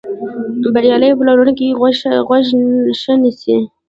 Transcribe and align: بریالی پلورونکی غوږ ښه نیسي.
بریالی 0.73 1.17
پلورونکی 1.17 1.67
غوږ 2.27 2.45
ښه 3.01 3.13
نیسي. 3.23 3.55